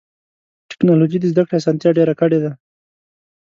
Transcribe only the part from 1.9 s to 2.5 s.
ډېره کړې